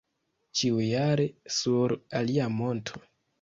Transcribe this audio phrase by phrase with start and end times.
[0.61, 1.27] Ĉiujare
[1.59, 3.05] sur alia monto.